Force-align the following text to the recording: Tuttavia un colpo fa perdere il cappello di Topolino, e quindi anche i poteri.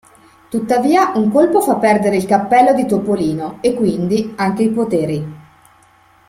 Tuttavia 0.49 1.11
un 1.13 1.29
colpo 1.29 1.61
fa 1.61 1.75
perdere 1.75 2.15
il 2.15 2.25
cappello 2.25 2.73
di 2.73 2.87
Topolino, 2.87 3.59
e 3.61 3.75
quindi 3.75 4.33
anche 4.35 4.63
i 4.63 4.71
poteri. 4.71 5.23